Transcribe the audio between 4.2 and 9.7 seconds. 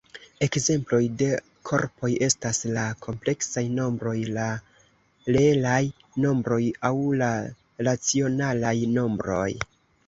la reelaj nombroj aŭ la racionalaj nombroj.